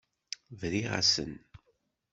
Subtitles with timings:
[0.59, 1.31] Briɣ-asen.